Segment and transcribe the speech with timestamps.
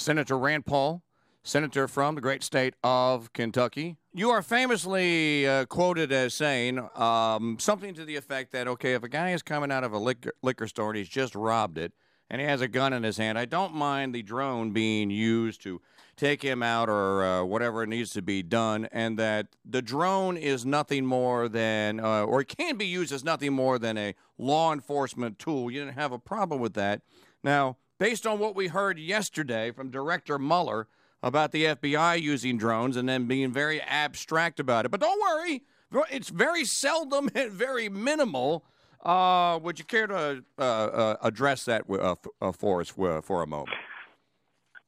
[0.00, 1.02] Senator Rand Paul,
[1.42, 3.96] senator from the great state of Kentucky.
[4.14, 9.02] You are famously uh, quoted as saying um, something to the effect that, okay, if
[9.02, 11.92] a guy is coming out of a liquor, liquor store and he's just robbed it
[12.30, 15.62] and he has a gun in his hand, I don't mind the drone being used
[15.64, 15.82] to
[16.16, 20.64] take him out or uh, whatever needs to be done, and that the drone is
[20.64, 24.72] nothing more than, uh, or it can be used as nothing more than a law
[24.72, 25.70] enforcement tool.
[25.70, 27.02] You didn't have a problem with that.
[27.42, 30.88] Now, based on what we heard yesterday from Director Mueller
[31.22, 35.62] about the FBI using drones and then being very abstract about it, but don't worry,
[36.10, 38.64] it's very seldom and very minimal.
[39.04, 43.46] Uh, would you care to uh, uh, address that uh, for us for, for a
[43.46, 43.76] moment?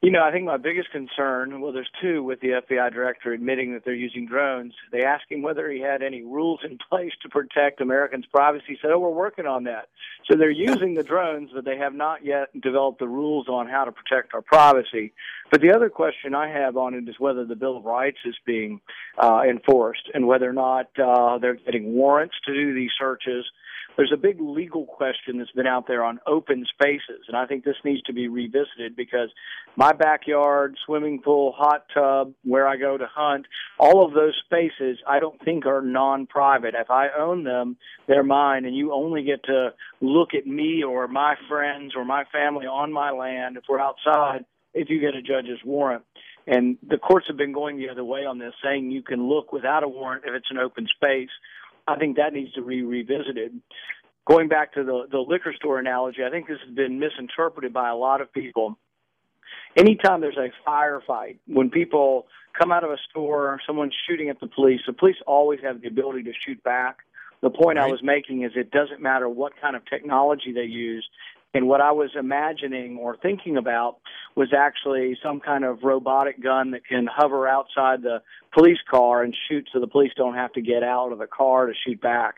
[0.04, 3.72] You know, I think my biggest concern, well, there's two with the FBI director admitting
[3.74, 4.74] that they're using drones.
[4.90, 8.64] They asked him whether he had any rules in place to protect Americans' privacy.
[8.66, 9.90] He said, oh, we're working on that.
[10.28, 13.84] So they're using the drones, but they have not yet developed the rules on how
[13.84, 15.12] to protect our privacy.
[15.52, 18.34] But the other question I have on it is whether the Bill of Rights is
[18.44, 18.80] being
[19.22, 23.44] uh, enforced and whether or not uh, they're getting warrants to do these searches
[23.96, 27.64] there's a big legal question that's been out there on open spaces, and I think
[27.64, 29.28] this needs to be revisited because
[29.76, 33.46] my backyard, swimming pool, hot tub, where I go to hunt,
[33.78, 36.74] all of those spaces I don't think are non-private.
[36.74, 37.76] If I own them,
[38.06, 39.70] they're mine, and you only get to
[40.00, 44.44] look at me or my friends or my family on my land if we're outside
[44.74, 46.04] if you get a judge's warrant.
[46.46, 49.52] And the courts have been going the other way on this, saying you can look
[49.52, 51.30] without a warrant if it's an open space.
[51.86, 53.60] I think that needs to be revisited.
[54.26, 57.90] Going back to the, the liquor store analogy, I think this has been misinterpreted by
[57.90, 58.78] a lot of people.
[59.76, 62.26] Anytime there's a firefight, when people
[62.58, 65.88] come out of a store, someone's shooting at the police, the police always have the
[65.88, 66.98] ability to shoot back.
[67.40, 67.88] The point right.
[67.88, 71.08] I was making is it doesn't matter what kind of technology they use,
[71.54, 73.98] and what I was imagining or thinking about
[74.36, 78.22] was actually some kind of robotic gun that can hover outside the
[78.54, 81.66] police car and shoot so the police don't have to get out of the car
[81.66, 82.36] to shoot back.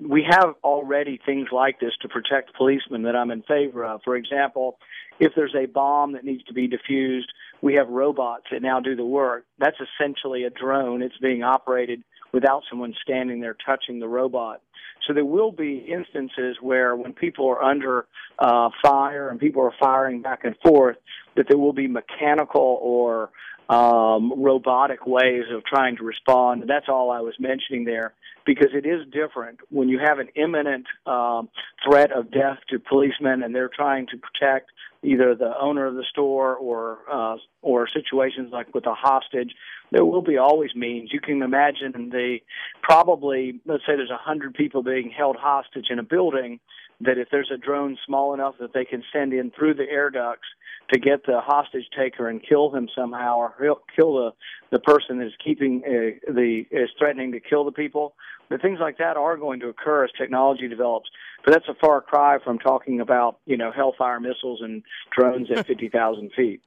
[0.00, 4.00] We have already things like this to protect policemen that I'm in favor of.
[4.02, 4.78] For example,
[5.18, 7.28] if there's a bomb that needs to be defused,
[7.60, 9.44] we have robots that now do the work.
[9.58, 11.02] That's essentially a drone.
[11.02, 12.02] It's being operated
[12.32, 14.62] without someone standing there touching the robot.
[15.06, 18.06] So there will be instances where when people are under
[18.38, 20.96] uh, fire and people are firing back and forth,
[21.36, 23.30] that there will be mechanical or
[23.68, 26.64] um, robotic ways of trying to respond.
[26.66, 28.14] That's all I was mentioning there
[28.44, 31.48] because it is different when you have an imminent um,
[31.84, 34.70] threat of death to policemen and they're trying to protect
[35.02, 39.54] either the owner of the store or uh, or situations like with a hostage.
[39.92, 41.10] There will be always means.
[41.12, 42.38] You can imagine the
[42.82, 46.60] probably let's say there's a hundred people being held hostage in a building.
[47.02, 50.10] That if there's a drone small enough that they can send in through the air
[50.10, 50.48] ducts
[50.92, 54.30] to get the hostage taker and kill him somehow, or kill the
[54.70, 58.14] the person that is keeping uh, the is threatening to kill the people.
[58.48, 61.08] But things like that are going to occur as technology develops.
[61.44, 64.82] But that's a far cry from talking about you know Hellfire missiles and
[65.16, 66.62] drones at fifty thousand feet.